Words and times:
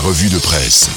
Revue 0.00 0.28
de 0.28 0.38
presse 0.38 0.88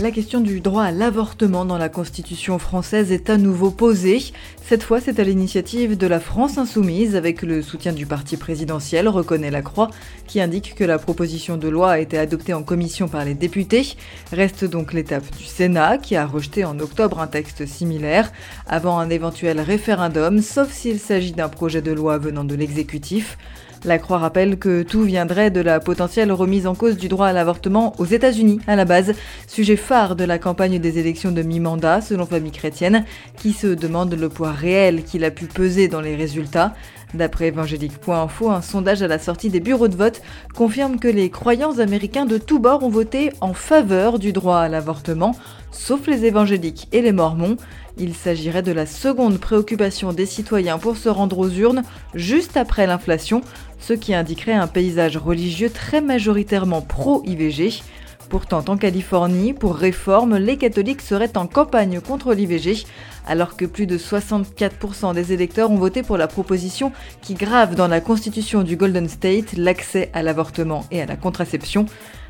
La 0.00 0.10
question 0.10 0.40
du 0.40 0.60
droit 0.60 0.84
à 0.84 0.92
l'avortement 0.92 1.66
dans 1.66 1.76
la 1.76 1.90
Constitution 1.90 2.58
française 2.58 3.12
est 3.12 3.28
à 3.28 3.36
nouveau 3.36 3.70
posée. 3.70 4.32
Cette 4.66 4.82
fois, 4.82 4.98
c'est 4.98 5.20
à 5.20 5.24
l'initiative 5.24 5.98
de 5.98 6.06
la 6.06 6.18
France 6.18 6.56
insoumise, 6.56 7.14
avec 7.14 7.42
le 7.42 7.60
soutien 7.60 7.92
du 7.92 8.06
parti 8.06 8.38
présidentiel, 8.38 9.06
reconnaît 9.06 9.50
la 9.50 9.60
Croix, 9.60 9.90
qui 10.26 10.40
indique 10.40 10.74
que 10.74 10.84
la 10.84 10.98
proposition 10.98 11.58
de 11.58 11.68
loi 11.68 11.90
a 11.92 11.98
été 11.98 12.16
adoptée 12.16 12.54
en 12.54 12.62
commission 12.62 13.08
par 13.08 13.26
les 13.26 13.34
députés. 13.34 13.94
Reste 14.32 14.64
donc 14.64 14.94
l'étape 14.94 15.36
du 15.36 15.44
Sénat, 15.44 15.98
qui 15.98 16.16
a 16.16 16.26
rejeté 16.26 16.64
en 16.64 16.78
octobre 16.80 17.20
un 17.20 17.26
texte 17.26 17.66
similaire, 17.66 18.32
avant 18.66 18.98
un 18.98 19.10
éventuel 19.10 19.60
référendum, 19.60 20.40
sauf 20.40 20.72
s'il 20.72 20.98
s'agit 20.98 21.32
d'un 21.32 21.50
projet 21.50 21.82
de 21.82 21.92
loi 21.92 22.16
venant 22.16 22.44
de 22.44 22.54
l'exécutif. 22.54 23.36
La 23.84 23.98
Croix 23.98 24.18
rappelle 24.18 24.58
que 24.58 24.82
tout 24.82 25.02
viendrait 25.02 25.52
de 25.52 25.60
la 25.60 25.78
potentielle 25.78 26.32
remise 26.32 26.66
en 26.66 26.74
cause 26.74 26.96
du 26.96 27.06
droit 27.08 27.28
à 27.28 27.32
l'avortement 27.32 27.94
aux 27.98 28.04
États-Unis 28.04 28.58
la 28.78 28.84
base, 28.84 29.12
sujet 29.48 29.74
phare 29.74 30.14
de 30.14 30.22
la 30.22 30.38
campagne 30.38 30.78
des 30.78 30.98
élections 30.98 31.32
de 31.32 31.42
mi-mandat 31.42 32.00
selon 32.00 32.26
Famille 32.26 32.52
Chrétienne, 32.52 33.04
qui 33.36 33.52
se 33.52 33.66
demande 33.66 34.14
le 34.14 34.28
poids 34.28 34.52
réel 34.52 35.02
qu'il 35.02 35.24
a 35.24 35.32
pu 35.32 35.46
peser 35.46 35.88
dans 35.88 36.00
les 36.00 36.14
résultats. 36.14 36.74
D'après 37.12 37.48
évangélique.info, 37.48 38.50
un 38.50 38.62
sondage 38.62 39.02
à 39.02 39.08
la 39.08 39.18
sortie 39.18 39.50
des 39.50 39.58
bureaux 39.58 39.88
de 39.88 39.96
vote 39.96 40.22
confirme 40.54 41.00
que 41.00 41.08
les 41.08 41.28
croyants 41.28 41.80
américains 41.80 42.24
de 42.24 42.38
tous 42.38 42.60
bords 42.60 42.84
ont 42.84 42.88
voté 42.88 43.32
en 43.40 43.52
faveur 43.52 44.20
du 44.20 44.32
droit 44.32 44.58
à 44.58 44.68
l'avortement, 44.68 45.34
sauf 45.72 46.06
les 46.06 46.24
évangéliques 46.24 46.86
et 46.92 47.02
les 47.02 47.12
mormons. 47.12 47.56
Il 47.96 48.14
s'agirait 48.14 48.62
de 48.62 48.70
la 48.70 48.86
seconde 48.86 49.38
préoccupation 49.38 50.12
des 50.12 50.26
citoyens 50.26 50.78
pour 50.78 50.96
se 50.96 51.08
rendre 51.08 51.38
aux 51.40 51.50
urnes 51.50 51.82
juste 52.14 52.56
après 52.56 52.86
l'inflation, 52.86 53.40
ce 53.80 53.94
qui 53.94 54.14
indiquerait 54.14 54.52
un 54.52 54.68
paysage 54.68 55.16
religieux 55.16 55.70
très 55.70 56.00
majoritairement 56.00 56.80
pro-IVG. 56.80 57.82
Pourtant, 58.28 58.62
en 58.68 58.76
Californie, 58.76 59.54
pour 59.54 59.74
réforme, 59.74 60.36
les 60.36 60.58
catholiques 60.58 61.00
seraient 61.00 61.38
en 61.38 61.46
campagne 61.46 62.00
contre 62.00 62.34
l'IVG, 62.34 62.84
alors 63.26 63.56
que 63.56 63.64
plus 63.64 63.86
de 63.86 63.96
64% 63.96 65.14
des 65.14 65.32
électeurs 65.32 65.70
ont 65.70 65.76
voté 65.76 66.02
pour 66.02 66.18
la 66.18 66.26
proposition 66.26 66.92
qui 67.22 67.32
grave 67.32 67.74
dans 67.74 67.88
la 67.88 68.00
constitution 68.00 68.62
du 68.62 68.76
Golden 68.76 69.08
State 69.08 69.56
l'accès 69.56 70.10
à 70.12 70.22
l'avortement 70.22 70.84
et 70.90 71.00
à 71.00 71.06
la 71.06 71.16
contraception. 71.16 71.86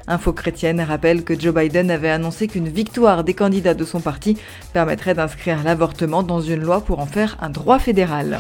Info 0.06 0.32
chrétienne 0.32 0.80
rappelle 0.80 1.24
que 1.24 1.38
Joe 1.38 1.52
Biden 1.52 1.90
avait 1.90 2.10
annoncé 2.10 2.46
qu'une 2.46 2.68
victoire 2.68 3.24
des 3.24 3.34
candidats 3.34 3.74
de 3.74 3.84
son 3.84 4.00
parti 4.00 4.38
permettrait 4.72 5.14
d'inscrire 5.14 5.64
l'avortement 5.64 6.22
dans 6.22 6.40
une 6.40 6.62
loi 6.62 6.80
pour 6.80 7.00
en 7.00 7.06
faire 7.06 7.36
un 7.40 7.50
droit 7.50 7.80
fédéral. 7.80 8.38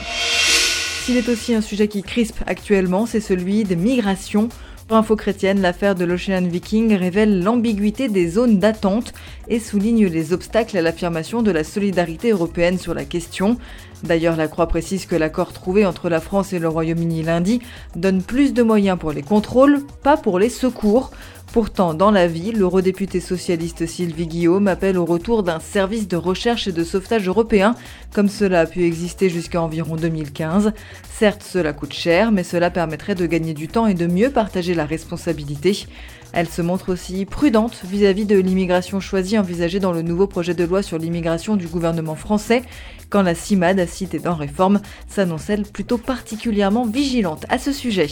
S'il 1.04 1.16
est 1.16 1.28
aussi 1.28 1.54
un 1.54 1.60
sujet 1.60 1.88
qui 1.88 2.02
crispe 2.02 2.42
actuellement, 2.46 3.04
c'est 3.06 3.20
celui 3.20 3.64
des 3.64 3.76
migrations. 3.76 4.48
Pour 4.88 4.96
Info 4.96 5.16
chrétienne, 5.16 5.60
l'affaire 5.60 5.94
de 5.94 6.06
l'Ocean 6.06 6.40
Viking 6.40 6.94
révèle 6.94 7.42
l'ambiguïté 7.42 8.08
des 8.08 8.26
zones 8.26 8.58
d'attente 8.58 9.12
et 9.46 9.60
souligne 9.60 10.06
les 10.06 10.32
obstacles 10.32 10.78
à 10.78 10.80
l'affirmation 10.80 11.42
de 11.42 11.50
la 11.50 11.62
solidarité 11.62 12.30
européenne 12.30 12.78
sur 12.78 12.94
la 12.94 13.04
question. 13.04 13.58
D'ailleurs, 14.02 14.34
la 14.34 14.48
Croix 14.48 14.66
précise 14.66 15.04
que 15.04 15.14
l'accord 15.14 15.52
trouvé 15.52 15.84
entre 15.84 16.08
la 16.08 16.20
France 16.20 16.54
et 16.54 16.58
le 16.58 16.68
Royaume-Uni 16.68 17.22
lundi 17.22 17.60
donne 17.96 18.22
plus 18.22 18.54
de 18.54 18.62
moyens 18.62 18.98
pour 18.98 19.12
les 19.12 19.20
contrôles, 19.20 19.82
pas 20.02 20.16
pour 20.16 20.38
les 20.38 20.48
secours. 20.48 21.10
Pourtant, 21.52 21.94
dans 21.94 22.10
la 22.10 22.26
vie, 22.26 22.52
l'eurodéputé 22.52 23.20
socialiste 23.20 23.86
Sylvie 23.86 24.26
Guillaume 24.26 24.68
appelle 24.68 24.98
au 24.98 25.06
retour 25.06 25.42
d'un 25.42 25.60
service 25.60 26.06
de 26.06 26.16
recherche 26.16 26.68
et 26.68 26.72
de 26.72 26.84
sauvetage 26.84 27.26
européen, 27.26 27.74
comme 28.12 28.28
cela 28.28 28.60
a 28.60 28.66
pu 28.66 28.84
exister 28.84 29.30
jusqu'à 29.30 29.62
environ 29.62 29.96
2015. 29.96 30.72
Certes, 31.10 31.42
cela 31.42 31.72
coûte 31.72 31.94
cher, 31.94 32.32
mais 32.32 32.44
cela 32.44 32.70
permettrait 32.70 33.14
de 33.14 33.24
gagner 33.24 33.54
du 33.54 33.66
temps 33.66 33.86
et 33.86 33.94
de 33.94 34.06
mieux 34.06 34.30
partager 34.30 34.74
la 34.74 34.84
responsabilité. 34.84 35.86
Elle 36.34 36.48
se 36.48 36.60
montre 36.60 36.92
aussi 36.92 37.24
prudente 37.24 37.80
vis-à-vis 37.82 38.26
de 38.26 38.38
l'immigration 38.38 39.00
choisie 39.00 39.38
envisagée 39.38 39.80
dans 39.80 39.92
le 39.92 40.02
nouveau 40.02 40.26
projet 40.26 40.52
de 40.52 40.64
loi 40.64 40.82
sur 40.82 40.98
l'immigration 40.98 41.56
du 41.56 41.66
gouvernement 41.66 42.14
français, 42.14 42.62
quand 43.08 43.22
la 43.22 43.34
CIMAD, 43.34 43.88
citée 43.88 44.18
dans 44.18 44.34
Réforme, 44.34 44.80
s'annonce 45.08 45.48
elle 45.48 45.62
plutôt 45.62 45.96
particulièrement 45.96 46.84
vigilante 46.84 47.46
à 47.48 47.58
ce 47.58 47.72
sujet. 47.72 48.06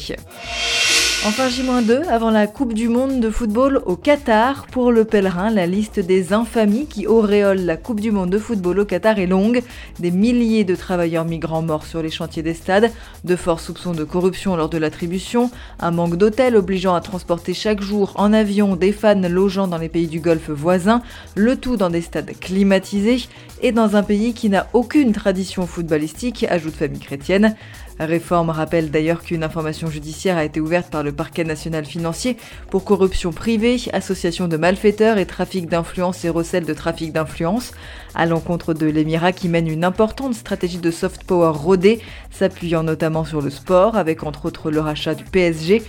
Enfin 1.29 1.49
J-2, 1.49 2.07
avant 2.07 2.31
la 2.31 2.47
Coupe 2.47 2.73
du 2.73 2.89
Monde 2.89 3.19
de 3.19 3.31
football 3.31 3.83
au 3.85 3.97
Qatar, 3.97 4.69
pour 4.69 4.93
le 4.93 5.05
pèlerin, 5.05 5.51
la 5.51 5.67
liste 5.67 5.99
des 5.99 6.33
infamies 6.33 6.87
qui 6.87 7.09
auréolent 7.09 7.65
la 7.65 7.77
Coupe 7.77 7.99
du 7.99 8.13
Monde 8.13 8.31
de 8.31 8.39
football 8.39 8.79
au 8.79 8.85
Qatar 8.85 9.19
est 9.19 9.27
longue. 9.27 9.65
Des 9.99 10.13
milliers 10.13 10.63
de 10.63 10.77
travailleurs 10.77 11.25
migrants 11.25 11.63
morts 11.63 11.85
sur 11.85 12.01
les 12.01 12.11
chantiers 12.11 12.45
des 12.45 12.55
stades, 12.55 12.93
de 13.25 13.35
forts 13.35 13.59
soupçons 13.59 13.93
de 13.93 14.05
corruption 14.05 14.55
lors 14.55 14.69
de 14.69 14.79
l'attribution, 14.79 15.51
un 15.81 15.91
manque 15.91 16.15
d'hôtels 16.15 16.55
obligeant 16.55 16.95
à 16.95 17.01
transporter 17.01 17.55
chaque 17.55 17.83
jour 17.83 18.13
en 18.15 18.33
avion 18.33 18.77
des 18.77 18.93
fans 18.93 19.21
logeant 19.29 19.67
dans 19.67 19.79
les 19.79 19.89
pays 19.89 20.07
du 20.07 20.21
Golfe 20.21 20.51
voisins, 20.51 21.03
le 21.35 21.57
tout 21.57 21.77
dans 21.77 21.91
des 21.91 22.03
stades 22.03 22.39
climatisés 22.39 23.25
et 23.63 23.73
dans 23.73 23.97
un 23.97 24.05
pays 24.05 24.33
qui 24.33 24.49
n'a 24.49 24.69
aucune 24.75 25.13
tradition 25.13 25.67
footballistique, 25.67 26.47
ajoute 26.49 26.75
famille 26.75 27.01
chrétienne. 27.01 27.57
Réforme 27.99 28.51
rappelle 28.51 28.91
d'ailleurs 28.91 29.23
qu'une 29.23 29.43
information 29.43 29.89
judiciaire 29.89 30.37
a 30.37 30.45
été 30.45 30.61
ouverte 30.61 30.91
par 30.91 31.03
le 31.03 31.13
parquet 31.17 31.43
national 31.43 31.85
financier 31.85 32.37
pour 32.71 32.85
corruption 32.85 33.33
privée, 33.33 33.81
association 33.93 34.47
de 34.47 34.57
malfaiteurs 34.57 35.19
et 35.19 35.27
trafic 35.27 35.69
d'influence 35.69 36.25
et 36.25 36.29
recel 36.29 36.65
de 36.65 36.75
trafic 36.75 37.13
d'influence, 37.13 37.73
à 38.15 38.27
l'encontre 38.27 38.75
de 38.75 38.87
l'Émirat 38.87 39.33
qui 39.33 39.49
mène 39.49 39.69
une 39.69 39.85
importante 39.85 40.35
stratégie 40.35 40.79
de 40.79 40.91
soft 40.91 41.25
power 41.25 41.53
rodée, 41.55 42.01
s'appuyant 42.31 42.83
notamment 42.83 43.25
sur 43.25 43.43
le 43.43 43.51
sport, 43.51 43.97
avec 43.97 44.23
entre 44.23 44.47
autres 44.47 44.71
le 44.71 44.81
rachat 44.81 45.15
du 45.15 45.25
PSG. 45.25 45.83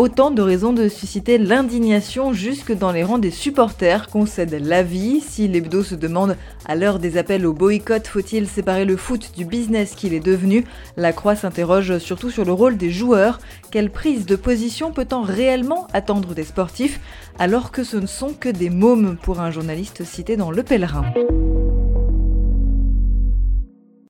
Autant 0.00 0.30
de 0.30 0.40
raisons 0.40 0.72
de 0.72 0.88
susciter 0.88 1.36
l'indignation 1.36 2.32
jusque 2.32 2.72
dans 2.72 2.90
les 2.90 3.04
rangs 3.04 3.18
des 3.18 3.30
supporters 3.30 4.08
qu'on 4.08 4.24
cède 4.24 4.54
la 4.54 4.82
vie. 4.82 5.20
Si 5.20 5.46
l'hebdo 5.46 5.82
se 5.82 5.94
demande 5.94 6.38
à 6.64 6.74
l'heure 6.74 6.98
des 6.98 7.18
appels 7.18 7.44
au 7.44 7.52
boycott, 7.52 8.06
faut-il 8.06 8.48
séparer 8.48 8.86
le 8.86 8.96
foot 8.96 9.32
du 9.36 9.44
business 9.44 9.94
qu'il 9.94 10.14
est 10.14 10.24
devenu? 10.24 10.64
La 10.96 11.12
Croix 11.12 11.36
s'interroge 11.36 11.98
surtout 11.98 12.30
sur 12.30 12.46
le 12.46 12.52
rôle 12.52 12.78
des 12.78 12.90
joueurs. 12.90 13.40
Quelle 13.70 13.90
prise 13.90 14.24
de 14.24 14.36
position 14.36 14.90
peut-on 14.90 15.20
réellement 15.20 15.86
attendre 15.92 16.32
des 16.32 16.44
sportifs 16.44 16.98
alors 17.38 17.70
que 17.70 17.84
ce 17.84 17.98
ne 17.98 18.06
sont 18.06 18.32
que 18.32 18.48
des 18.48 18.70
mômes 18.70 19.18
pour 19.20 19.40
un 19.40 19.50
journaliste 19.50 20.04
cité 20.04 20.38
dans 20.38 20.50
Le 20.50 20.62
Pèlerin? 20.62 21.04